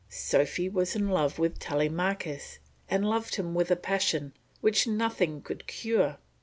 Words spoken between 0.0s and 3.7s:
Sophy was in love with Telemachus, and loved him with